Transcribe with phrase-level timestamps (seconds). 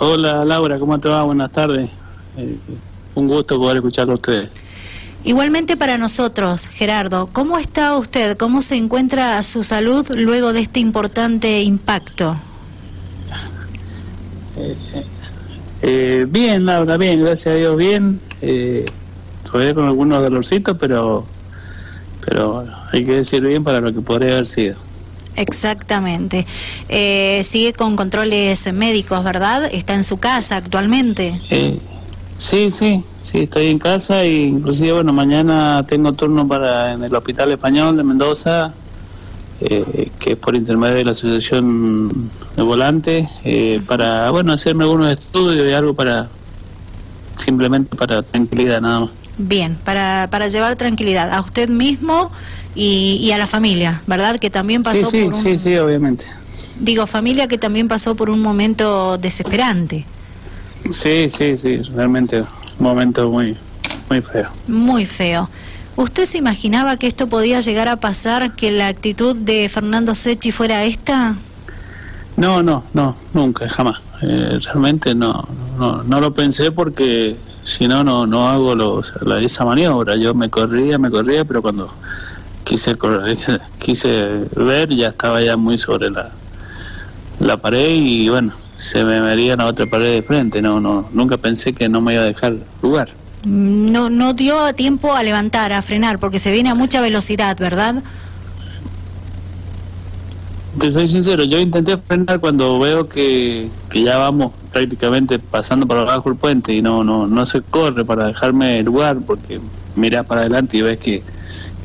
[0.00, 1.24] Hola Laura, ¿cómo te va?
[1.24, 1.90] Buenas tardes.
[2.36, 2.56] Eh,
[3.14, 4.50] un gusto poder escucharlo a ustedes.
[5.24, 8.36] Igualmente para nosotros, Gerardo, ¿cómo está usted?
[8.36, 12.36] ¿Cómo se encuentra su salud luego de este importante impacto?
[14.60, 14.74] Eh,
[15.82, 18.20] eh, bien, Laura, bien, gracias a Dios, bien.
[18.42, 18.84] Eh,
[19.48, 21.24] todavía con algunos dolorcitos, pero,
[22.24, 24.74] pero hay que decir bien para lo que podría haber sido.
[25.38, 26.46] Exactamente.
[26.88, 29.70] Eh, sigue con controles médicos, ¿verdad?
[29.72, 31.40] Está en su casa actualmente.
[31.50, 31.78] Eh,
[32.36, 37.14] sí, sí, sí, estoy en casa e inclusive, bueno, mañana tengo turno para en el
[37.14, 38.72] Hospital Español de Mendoza,
[39.60, 45.12] eh, que es por intermedio de la Asociación de Volante, eh, para, bueno, hacerme algunos
[45.12, 46.28] estudios y algo para,
[47.36, 49.10] simplemente para tranquilidad nada más.
[49.38, 52.32] Bien, para, para llevar tranquilidad a usted mismo
[52.74, 54.38] y, y a la familia, ¿verdad?
[54.38, 55.42] Que también pasó Sí, sí, por un...
[55.42, 56.26] sí, sí, obviamente.
[56.80, 60.06] Digo, familia que también pasó por un momento desesperante,
[60.90, 62.46] Sí, sí, sí, realmente un
[62.86, 63.56] momento muy,
[64.08, 64.48] muy feo.
[64.66, 65.50] muy feo.
[65.96, 70.52] ¿Usted se imaginaba que esto podía llegar a pasar, que la actitud de Fernando Secchi
[70.52, 71.34] fuera esta?
[72.36, 73.98] No, no, no, nunca, jamás.
[74.22, 75.46] Eh, realmente no,
[75.78, 80.16] no, no lo pensé porque si no, no, no hago los, la, esa maniobra.
[80.16, 81.88] Yo me corría, me corría, pero cuando
[82.68, 83.38] quise correr,
[83.78, 86.30] quise ver ya estaba ya muy sobre la,
[87.40, 90.60] la pared y bueno, se me vería la otra pared de frente.
[90.60, 93.08] No, no, nunca pensé que no me iba a dejar lugar.
[93.44, 98.02] No, no dio tiempo a levantar, a frenar, porque se viene a mucha velocidad, ¿verdad?
[100.78, 105.96] Te soy sincero, yo intenté frenar cuando veo que, que ya vamos prácticamente pasando por
[105.96, 109.60] abajo el puente y no no no se corre para dejarme lugar porque
[109.96, 111.24] miras para adelante y ves que,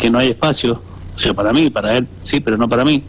[0.03, 0.81] que no hay espacio.
[1.15, 3.01] O sea, para mí, para él, sí, pero no para mí.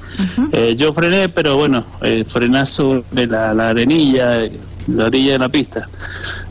[0.53, 4.43] Eh, yo frené, pero bueno, eh, frenazo de la, la arenilla,
[4.87, 5.89] la orilla de la pista.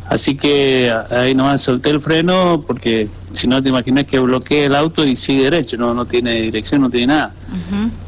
[0.09, 4.75] Así que ahí nomás solté el freno porque si no te imaginas que bloquee el
[4.75, 7.31] auto y sigue derecho, no, no tiene dirección, no tiene nada.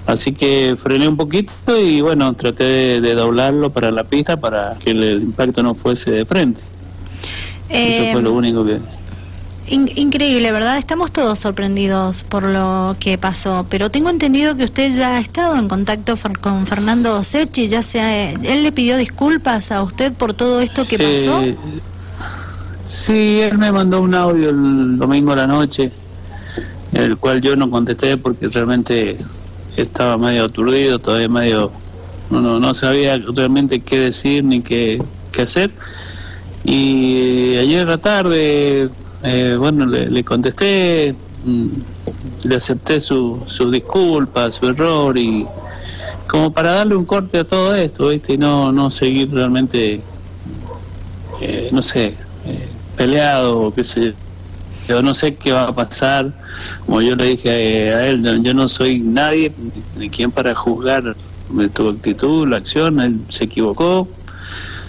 [0.05, 4.75] Así que frené un poquito y bueno, traté de, de doblarlo para la pista para
[4.83, 6.61] que el, impacto no fuese de frente.
[7.69, 8.79] Eso fue lo Eh, único que...
[9.67, 10.77] in- increíble, ¿verdad?
[10.77, 15.55] Estamos todos sorprendidos por lo que pasó, pero tengo entendido que usted ya ha estado
[15.57, 20.61] en contacto con Fernando Secchi, ya sea, él le pidió disculpas a usted por todo
[20.61, 21.41] esto que pasó.
[21.41, 21.55] Eh,
[22.83, 25.91] sí, él me mandó un audio el domingo a la noche,
[26.93, 29.17] el cual yo no contesté porque realmente
[29.75, 31.71] estaba medio aturdido, todavía medio...
[32.31, 34.99] No, no, no sabía realmente qué decir ni qué,
[35.31, 35.69] qué hacer.
[36.63, 38.89] Y ayer en la tarde,
[39.25, 41.15] eh, bueno, le, le contesté,
[41.45, 41.67] mm,
[42.45, 45.45] le acepté su, su disculpa, su error y
[46.27, 48.33] como para darle un corte a todo esto, ¿viste?
[48.33, 50.01] Y no, no seguir realmente
[51.41, 52.13] eh, no sé,
[52.45, 54.13] eh, peleado o qué sé
[54.87, 55.01] yo.
[55.01, 56.31] No sé qué va a pasar.
[56.85, 59.51] Como yo le dije eh, a él, yo no soy nadie
[59.97, 61.15] ni quien para juzgar
[61.73, 62.99] tu actitud, la acción.
[62.99, 64.07] Él se equivocó.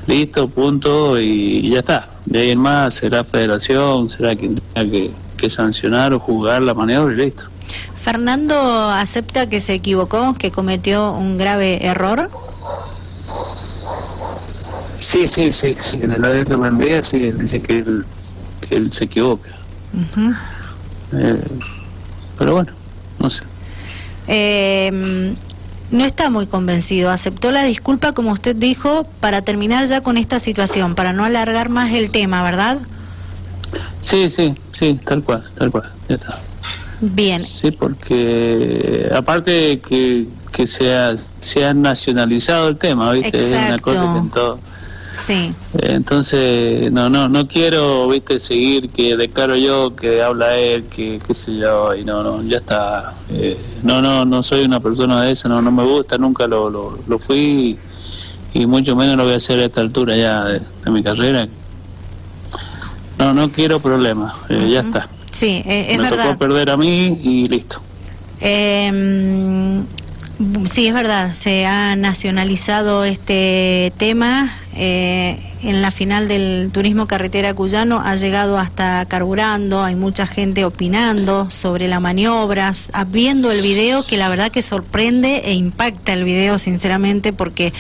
[0.06, 2.08] Listo, punto, y ya está.
[2.26, 6.75] De ahí en más será federación, será quien tenga que, que sancionar o juzgar la
[6.75, 7.44] maniobra y listo.
[7.97, 12.28] Fernando acepta que se equivocó, que cometió un grave error.
[14.98, 15.98] Sí, sí, sí, sí.
[16.03, 18.04] En el audio que me envía, sí, él dice que él,
[18.60, 19.50] que él se equivoca.
[21.12, 21.43] Eh,
[22.38, 22.72] pero bueno,
[23.19, 23.43] no sé.
[24.28, 25.34] Eh,
[25.91, 27.10] no está muy convencido.
[27.10, 31.69] Aceptó la disculpa, como usted dijo, para terminar ya con esta situación, para no alargar
[31.69, 32.78] más el tema, ¿verdad?
[34.00, 36.38] Sí, sí, sí, tal cual, tal cual, ya está.
[37.00, 37.44] Bien.
[37.44, 43.38] Sí, porque aparte que, que se, ha, se ha nacionalizado el tema, ¿viste?
[43.38, 43.82] Es una Exacto.
[43.92, 44.58] cosa que en todo.
[45.16, 45.50] Sí.
[45.78, 48.38] Entonces, no, no, no quiero, ¿viste?
[48.38, 52.59] Seguir que declaro yo, que habla él, que qué sé yo, y no, no, ya
[52.59, 53.15] está.
[53.31, 56.69] Eh, no, no, no soy una persona de esa, no, no me gusta, nunca lo,
[56.69, 57.78] lo, lo fui
[58.55, 61.02] y, y mucho menos lo voy a hacer a esta altura ya de, de mi
[61.02, 61.49] carrera.
[63.19, 65.08] No, no quiero problemas, eh, ya está.
[65.32, 66.26] Sí, eh, es me verdad.
[66.26, 67.81] tocó perder a mí y listo.
[68.40, 69.82] Eh,
[70.70, 74.58] sí, es verdad, se ha nacionalizado este tema.
[74.76, 80.64] Eh, en la final del turismo carretera cuyano ha llegado hasta carburando, hay mucha gente
[80.64, 85.55] opinando sobre la maniobra, s- ah, viendo el video que la verdad que sorprende e
[85.55, 87.73] impacta el video sinceramente porque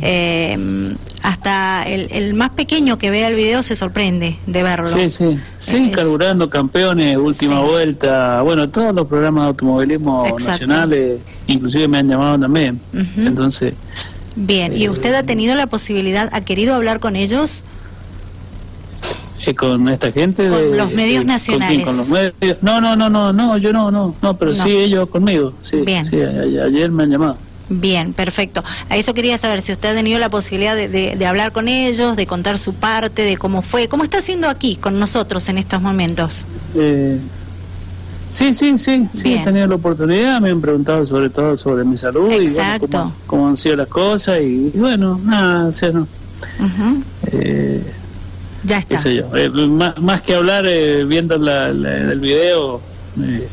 [0.00, 4.86] eh, hasta el, el más pequeño que vea el video se sorprende de verlo.
[4.86, 7.66] Sí, sí, sí, Es- carburando campeones, última Sí.
[7.66, 10.50] vuelta, bueno, todos los programas de automovilismo Exacto.
[10.52, 12.80] nacionales, inclusive me han llamado también.
[13.18, 13.74] Entonces,
[14.36, 17.64] Bien, ¿y usted ha tenido la posibilidad, ha querido hablar con ellos?
[19.46, 21.84] Eh, con esta gente Con de- los medios de- ¿con nacionales.
[21.84, 22.34] ¿Con los medios?
[22.62, 24.62] No, no, no, no, no, yo no, no, no, pero No.
[24.62, 25.52] sí ellos conmigo.
[25.62, 26.04] Sí, Bien.
[26.04, 27.38] sí, ayer me han llamado.
[27.68, 28.62] Bien, perfecto.
[28.88, 31.68] A eso quería saber si usted ha tenido la posibilidad de, de- de hablar con
[31.68, 35.58] ellos, de contar su parte, de cómo fue, cómo está haciendo aquí con nosotros en
[35.58, 36.44] estos momentos.
[36.74, 37.18] Eh,
[38.28, 39.40] sí, sí, sí, sí, Bien.
[39.40, 42.86] he tenido la oportunidad, me han preguntado sobre todo sobre mi salud Exacto.
[42.86, 46.06] y bueno, cómo, cómo han sido las cosas y, y bueno, nada, o sea, no,
[47.32, 47.82] eh,
[48.64, 48.98] Ya qué está.
[48.98, 52.80] sé yo, eh, más, más que hablar eh, viendo la, la- el video,
[53.22, 53.48] eh,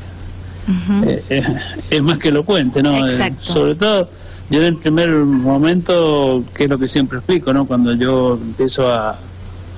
[1.89, 2.95] es más que lo cuente, ¿no?
[3.39, 4.09] Sobre todo,
[4.49, 7.65] yo en el primer momento, que es lo que siempre explico, ¿no?
[7.65, 9.11] Cuando yo empiezo a,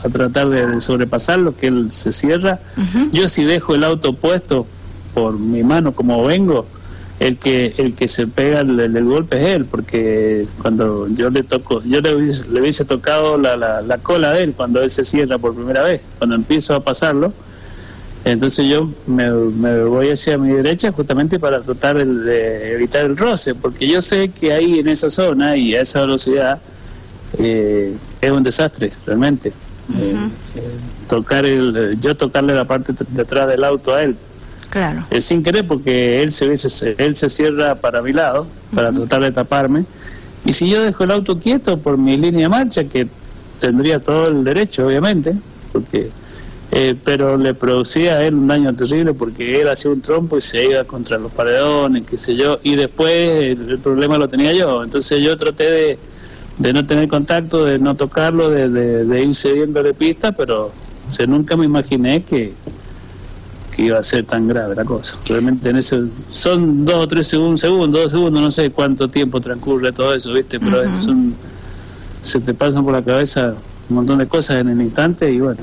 [0.04, 2.60] a tratar de, de sobrepasarlo, que él se cierra,
[3.12, 4.68] yo si dejo el auto puesto
[5.16, 6.68] por mi mano como vengo,
[7.20, 11.30] el que el que se pega el, el- el golpe es él, porque cuando yo
[11.30, 14.82] le toco, yo le hubiese, le hubiese tocado la, la, la cola de él cuando
[14.84, 17.32] él se cierra por primera vez, cuando empiezo a pasarlo,
[18.26, 23.16] entonces yo me, me voy hacia mi derecha justamente para tratar el- de evitar el
[23.16, 26.60] roce, porque yo sé que ahí en esa zona y a esa velocidad
[27.38, 29.50] eh, es un desastre realmente.
[29.98, 30.16] Eh,
[30.56, 30.62] eh,
[31.08, 34.16] tocar el, yo tocarle la parte de atrás del auto a él,
[34.76, 35.06] Claro.
[35.10, 39.22] eh, sin querer porque él se, se- él se cierra para mi lado, para tratar
[39.22, 39.86] de taparme,
[40.44, 43.08] y si yo dejo el auto quieto por mi línea de marcha, que
[43.62, 45.34] tendría todo el derecho, obviamente,
[45.72, 46.10] porque
[46.74, 50.42] eh, pero le producía a él un daño terrible porque él hacía un trompo y
[50.42, 54.52] se iba contra los paredones, qué sé yo, y después el, el problema lo tenía
[54.52, 54.84] yo.
[54.84, 56.00] Entonces yo traté de,
[56.58, 60.66] de no tener contacto, de no tocarlo, de, de, de ir cediendo de pista, pero
[61.08, 62.52] o sea, nunca me imaginé que,
[63.76, 65.18] que iba a ser tan grave la cosa.
[65.26, 66.00] Realmente en ese
[66.30, 70.32] son dos o tres segundos, segundos, dos segundos, no sé cuánto tiempo transcurre todo eso,
[70.32, 70.60] ¿viste?
[70.60, 71.36] Pero es un,
[72.22, 73.54] se te pasan por la cabeza
[73.90, 75.60] un montón de cosas en el instante y bueno.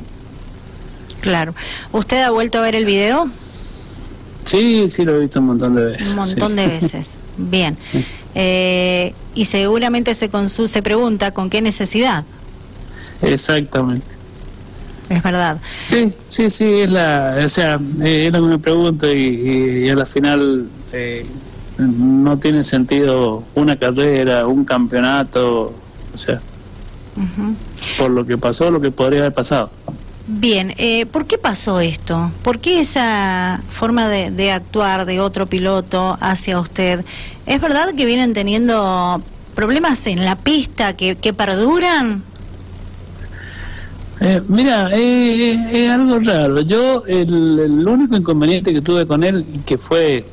[1.21, 1.55] Claro.
[1.93, 3.27] ¿Usted ha vuelto a ver el video?
[4.45, 6.11] Sí, sí, lo he visto un montón de veces.
[6.11, 6.57] Un montón sí.
[6.57, 7.17] de veces.
[7.39, 7.79] Bien.
[8.35, 10.29] Eh, y seguramente se,
[10.69, 12.25] se pregunta con qué necesidad.
[13.23, 14.12] Exactamente.
[15.13, 15.59] Es verdad.
[15.85, 19.87] Sí, sí, sí, es la, o sea, eh, es lo que me pregunto y, y,
[19.87, 21.27] y a la final eh,
[21.77, 25.75] no tiene sentido una carrera, un campeonato,
[26.15, 26.41] o sea,
[27.99, 29.71] por lo que pasó, lo que podría haber pasado.
[30.27, 32.31] Bien, eh, ¿por qué pasó esto?
[32.43, 37.05] ¿Por qué esa forma de, de actuar de otro piloto hacia usted?
[37.45, 39.21] ¿Es verdad que vienen teniendo
[39.55, 42.23] problemas en la pista que, que perduran?
[44.25, 46.61] Eh, mira, eh, eh, es algo raro.
[46.61, 50.25] Yo, el, el único inconveniente que tuve con él, y que fue,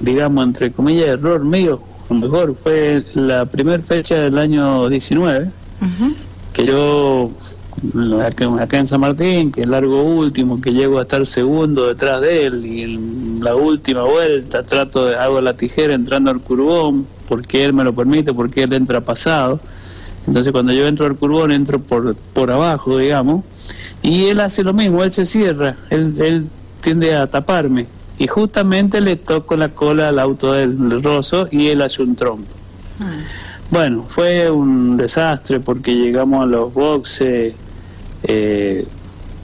[0.00, 5.44] digamos, entre comillas, error mío, o mejor, fue la primera fecha del año 19,
[5.80, 6.14] Ujú.
[6.52, 7.30] que yo,
[8.20, 12.20] acá, acá en San Martín, que es largo último, que llego a estar segundo detrás
[12.22, 17.06] de él, y en la última vuelta trato de, hago la tijera entrando al curbón,
[17.28, 19.60] porque él me lo permite, porque él entra pasado.
[20.26, 23.44] Entonces cuando yo entro al curbón entro por, por abajo, digamos,
[24.02, 26.46] y él hace lo mismo, él se cierra, él, él
[26.80, 27.86] tiende a taparme,
[28.18, 32.50] y justamente le toco la cola al auto del roso y él hace un trompo.
[33.70, 37.54] Bueno, fue un desastre porque llegamos a los boxes,
[38.22, 38.86] eh,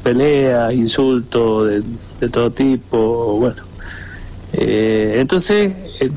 [0.03, 1.83] peleas, insultos de,
[2.21, 3.62] de todo tipo, bueno.
[4.55, 6.11] Eh, entonces, eh,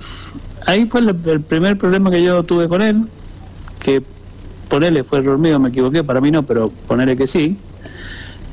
[0.66, 3.04] ahí fue el, el primer problema que yo tuve con él,
[3.80, 4.02] que
[4.68, 7.58] ponerle fue error mío, me equivoqué, para mí no, pero ponerle que sí.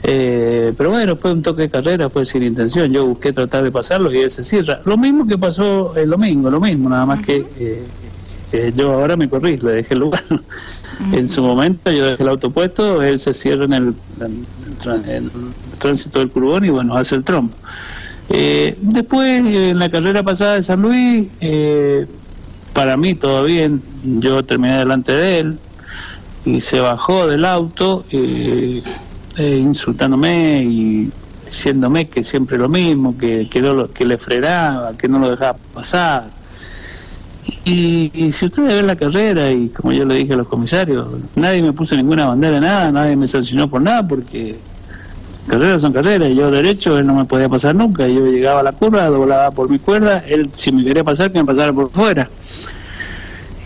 [0.04, 2.92] Eh, pero bueno, fue un toque de carrera, fue sin intención.
[2.92, 4.80] Yo busqué tratar de pasarlo y él se cierra.
[4.84, 7.84] Lo mismo que pasó el domingo, lo mismo, nada más que eh,
[8.52, 10.22] eh, yo ahora me corrí, le dejé el lugar.
[11.12, 14.78] En su momento yo dejé el auto puesto, él se cierra en el, en el
[14.78, 17.56] tran- en el tránsito del curbón y bueno, hace el trompo.
[18.28, 22.06] Eh, después, en la carrera pasada de San Luis, eh,
[22.72, 23.80] para mí todo bien,
[24.20, 25.58] yo terminé delante de él
[26.44, 28.82] y se bajó del auto eh,
[29.36, 31.10] eh, insultándome y
[31.46, 35.30] diciéndome que siempre lo mismo, que, que, no lo- que le frenaba, que no lo
[35.30, 36.24] dejaba pasar.
[37.64, 41.06] Y, si ustedes ven la carrera, y como yo le dije a los comisarios,
[41.36, 44.56] nadie me puso ninguna bandera, nada, nadie me sancionó por nada, porque
[45.46, 48.72] carreras son carreras, yo derecho, él no me podía pasar nunca, yo llegaba a la
[48.72, 52.28] curva, doblaba por mi cuerda, él si me quería pasar, que me pasara por fuera.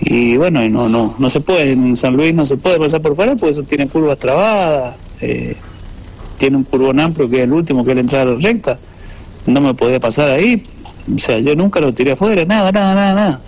[0.09, 3.03] Y bueno, y no, no, no se puede, en San Luis no se puede pasar
[3.03, 5.57] por fuera, porque eso tiene curvas trabadas, eh,
[6.39, 8.79] tiene un curvón amplio que es el último, que es la entrada recta,
[9.47, 10.63] no me podía pasar ahí,
[11.13, 13.41] o sea, yo nunca lo tiré afuera, nada, nada, nada, nada.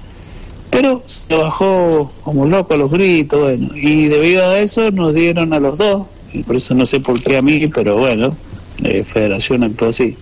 [0.70, 5.52] Pero se bajó como loco a los gritos, bueno, y debido a eso nos dieron
[5.52, 8.34] a los dos, y por eso no sé por qué a mí, pero bueno,
[8.82, 10.16] eh, Federación actuó así.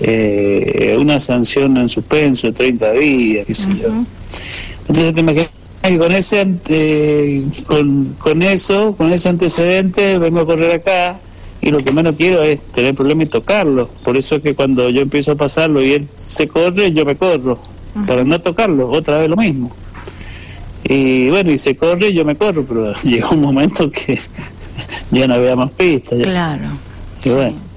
[0.00, 3.88] Eh, una sanción en suspenso de 30 días, qué sé yo.
[4.88, 5.53] Entonces te imaginas
[5.88, 11.18] que con ese eh, con, con eso, con ese antecedente, vengo a correr acá
[11.60, 13.88] y lo que menos quiero es tener problemas y tocarlo.
[14.02, 17.16] Por eso es que cuando yo empiezo a pasarlo y él se corre, yo me
[17.16, 17.58] corro,
[18.06, 19.70] para no tocarlo, otra vez lo mismo.
[20.84, 24.18] Y bueno, y se corre, yo me corro, pero llegó un momento que
[25.10, 26.18] ya no había más pistas.
[26.22, 26.64] Claro.
[27.24, 27.73] Y bueno.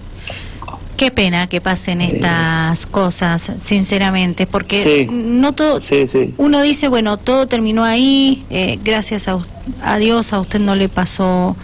[0.97, 5.79] Qué pena que pasen estas cosas, sinceramente, porque no todo.
[6.37, 9.37] Uno dice, bueno, todo terminó ahí, eh, gracias a,
[9.83, 11.55] a Dios a usted no le pasó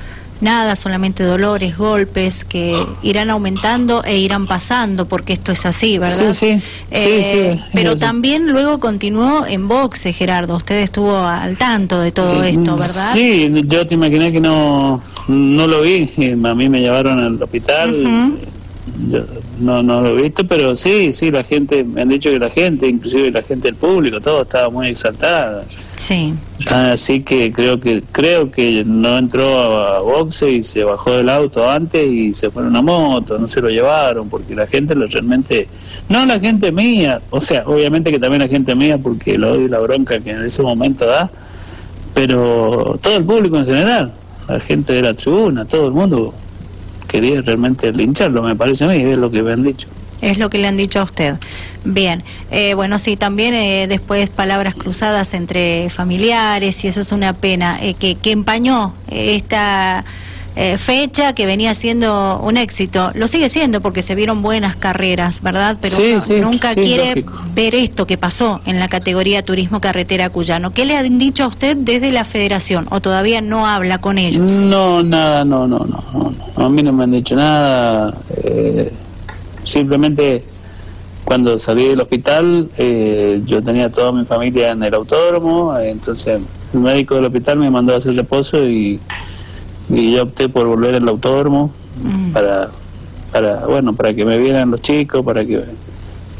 [0.44, 6.34] nada, solamente dolores, golpes que irán aumentando e irán pasando, porque esto es así, ¿verdad?
[6.34, 6.60] Sí, sí.
[6.92, 10.58] Eh, pero también luego continuó en boxe, Gerardo.
[10.58, 13.14] Usted estuvo al tanto de todo esto, ¿verdad?
[13.14, 16.08] Sí, yo te imaginé que no, no lo vi.
[16.44, 18.38] A mí me llevaron al hospital
[19.60, 22.50] no, no lo he visto, pero sí, sí, la gente, me han dicho que la
[22.50, 25.64] gente, inclusive la gente del público, todo estaba muy exaltada.
[25.68, 26.34] Sí.
[26.70, 31.70] Así que creo que creo que no entró a boxe y se bajó del auto
[31.70, 35.08] antes y se fue en una moto, no se lo llevaron, porque la gente lo
[35.08, 35.68] realmente,
[36.10, 39.66] no la gente mía, o sea, obviamente que también la gente mía, porque lo odio
[39.66, 41.30] y la bronca que en ese momento da,
[42.14, 44.12] pero todo el público en general,
[44.48, 46.34] la gente de la tribuna, todo el mundo
[47.14, 49.88] quería realmente lincharlo, me parece a mí, es lo que me han dicho.
[50.20, 51.36] Es lo que le han dicho a usted.
[51.84, 57.34] Bien, eh, bueno, sí, también eh, después palabras cruzadas entre familiares y eso es una
[57.34, 60.06] pena, eh, que, que empañó esta
[60.56, 63.12] eh, fecha que venía siendo un éxito.
[63.16, 65.78] Lo sigue siendo porque se vieron buenas carreras, ¿verdad?
[65.82, 65.98] Pero
[66.42, 70.72] nunca quiere ver esto que pasó en la categoría Turismo Carretera Cuyano.
[70.72, 74.52] ¿Qué le han dicho a usted desde la federación o todavía no habla con ellos?
[74.52, 76.34] No, nada, no, no, no.
[76.56, 78.16] A mí no me han dicho nada.
[78.44, 78.92] Eh,
[79.64, 80.44] simplemente
[81.24, 86.42] cuando salí del hospital eh, yo tenía toda mi familia en el autódromo, entonces
[86.74, 89.00] el médico del hospital me mandó a hacer reposo y
[89.90, 91.72] y yo opté por volver al autódromo
[92.02, 92.32] mm.
[92.32, 92.70] para
[93.32, 95.64] para bueno para que me vieran los chicos para que,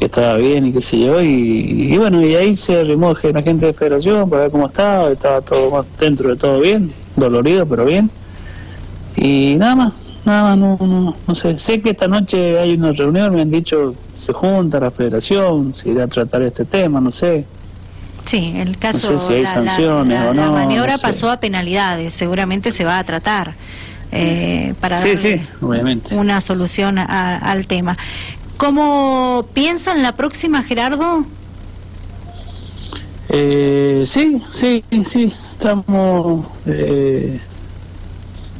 [0.00, 3.72] estaba bien y qué sé yo y, bueno y ahí se arrimó la gente de
[3.72, 8.10] federación para ver cómo estaba estaba todo más dentro de todo bien dolorido pero bien
[9.16, 9.92] y nada más
[10.26, 13.50] nada más no, no, no sé sé que esta noche hay una reunión me han
[13.50, 17.46] dicho se junta la federación se irá a tratar este tema no sé
[18.24, 19.12] Sí, el caso.
[19.12, 20.46] No sé si hay sanciones o no.
[20.46, 23.54] La maniobra pasó a penalidades, seguramente se va a tratar
[24.12, 26.14] eh, para sí, sí, obviamente.
[26.14, 27.96] una solución al tema.
[28.56, 31.24] ¿Cómo piensan la próxima, Gerardo?
[33.28, 37.40] Eh, sí, sí, sí, estamos eh,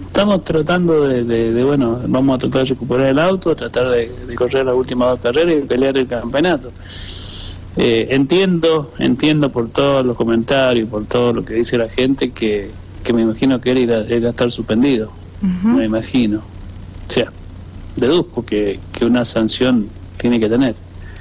[0.07, 4.65] estamos tratando de, bueno, vamos a tratar de recuperar el auto, tratar de, de correr
[4.67, 6.73] las últimas dos carreras y pelear el campeonato.
[7.77, 12.71] Eh, entiendo, entiendo por todos los comentarios, por todo lo que dice la gente, que,
[13.03, 15.11] que me imagino que él iba, a estar suspendido.
[15.63, 16.39] Me imagino.
[16.39, 17.31] O sea,
[17.97, 20.75] deduzco que, que una sanción tiene que tener.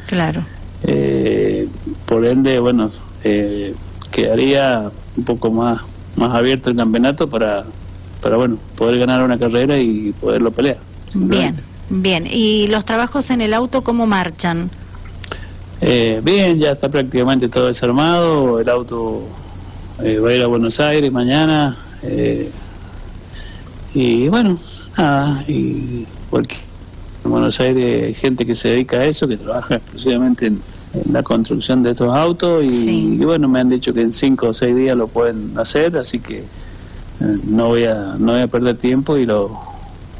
[0.07, 0.43] Claro.
[0.83, 1.67] Eh,
[2.05, 2.91] por ende, bueno,
[3.23, 3.73] eh,
[4.11, 5.81] quedaría un poco más,
[6.15, 7.65] más abierto el campeonato para,
[8.21, 10.77] para, bueno, poder ganar una carrera y poderlo pelear.
[11.13, 11.55] Bien,
[11.89, 12.27] bien.
[12.29, 14.69] ¿Y los trabajos en el auto cómo marchan?
[15.85, 19.21] Eh, bien, ya está prácticamente todo desarmado, el auto
[20.01, 21.75] eh, va a ir a Buenos Aires mañana.
[22.03, 22.49] Eh,
[23.93, 24.57] y bueno,
[24.97, 26.55] nada, y porque
[27.25, 30.61] en Buenos Aires hay gente que se dedica a eso, que trabaja exclusivamente en,
[31.11, 34.75] la construcción de estos autos y, bueno, me han dicho que en cinco o seis
[34.75, 36.45] días lo pueden hacer, así que
[37.45, 39.59] no voy a no voy a perder tiempo y lo,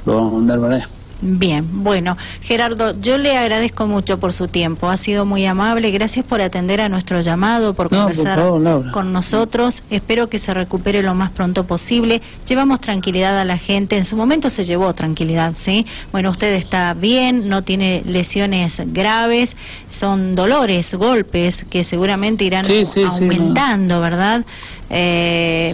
[0.06, 0.88] lo vamos a mandar para allá.
[1.26, 6.26] Bien, bueno, Gerardo, yo le agradezco mucho por su tiempo, ha sido muy amable, gracias
[6.26, 8.44] por atender a nuestro llamado, por conversar
[8.92, 13.96] con nosotros, espero que se recupere lo más pronto posible, llevamos tranquilidad a la gente,
[13.96, 15.86] en su momento se llevó tranquilidad, ¿sí?
[16.12, 19.56] Bueno, usted está bien, no tiene lesiones graves,
[19.90, 22.66] son dolores, golpes que seguramente irán
[23.10, 24.44] aumentando, ¿verdad?
[24.90, 25.74] Eh,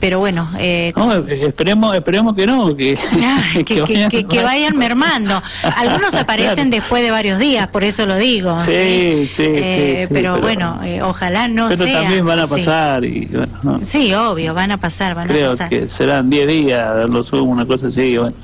[0.00, 0.92] pero bueno eh,
[1.28, 2.98] esperemos esperemos que no que,
[4.28, 4.76] que, vayan...
[4.80, 5.40] mermando.
[5.76, 10.40] Algunos aparecen después de varios días por eso lo digo sí sí eh, sí, pero,
[10.40, 14.78] bueno eh, ojalá no pero también van a pasar y bueno, sí obvio van a
[14.78, 15.68] pasar van creo a pasar.
[15.68, 18.34] que serán 10 días lo subo una cosa así bueno,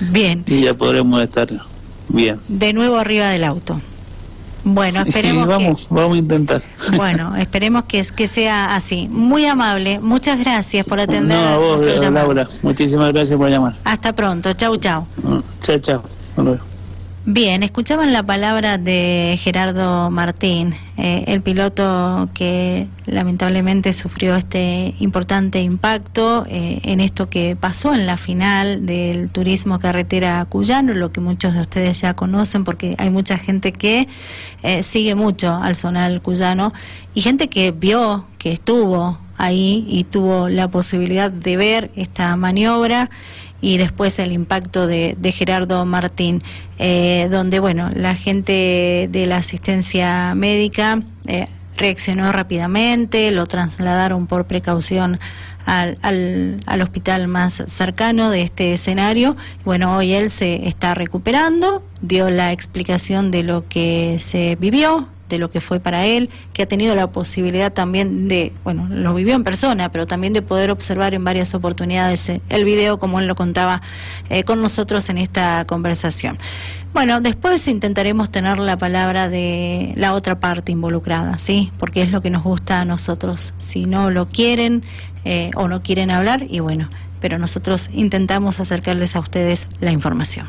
[0.00, 0.44] bien.
[0.46, 1.48] Y ya podremos estar
[2.08, 2.38] bien.
[2.48, 3.80] De nuevo arriba del auto
[4.64, 6.62] Bueno, esperemos vamos, vamos a intentar.
[6.96, 9.08] Bueno, esperemos que, que sea así.
[9.08, 11.38] Muy amable, muchas gracias por atender.
[11.38, 13.74] No, a vos, Laura, muchísimas gracias por llamar.
[13.84, 15.06] Hasta pronto, chau, chau.
[15.62, 16.69] Chao, chao.
[17.26, 25.60] Bien, escuchaban la palabra de Gerardo Martín, eh, el piloto que lamentablemente sufrió este importante
[25.60, 31.20] impacto eh, en esto que pasó en la final del turismo carretera cuyano, lo que
[31.20, 34.08] muchos de ustedes ya conocen porque hay mucha gente que
[34.62, 36.72] eh, sigue mucho al zonal cuyano
[37.12, 43.10] y gente que vio, que estuvo ahí y tuvo la posibilidad de ver esta maniobra
[43.60, 46.42] y después el impacto de, Gerardo Martín,
[46.78, 54.46] eh, donde bueno la gente de la asistencia médica eh, reaccionó rápidamente, lo trasladaron por
[54.46, 55.18] precaución
[55.66, 59.36] al, al, al, hospital más cercano de este escenario.
[59.64, 65.38] Bueno, hoy él se está recuperando, dio la explicación de lo que se vivió, de
[65.38, 69.34] lo que fue para él, que ha tenido la posibilidad también de, bueno, lo vivió
[69.34, 73.36] en persona, pero también de poder observar en varias oportunidades el video como él lo
[73.36, 73.80] contaba
[74.28, 76.36] eh, con nosotros en esta conversación.
[76.92, 81.70] Bueno, después intentaremos tener la palabra de la otra parte involucrada, ¿sí?
[81.78, 83.54] Porque es lo que nos gusta a nosotros.
[83.58, 84.82] Si no lo quieren
[85.24, 86.88] eh, o no quieren hablar, y bueno,
[87.20, 90.46] pero nosotros intentamos acercarles a ustedes la información.